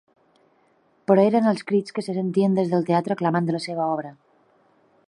[1.11, 4.17] Però eren els crits que se sentien des del teatre aclamant la seva obra.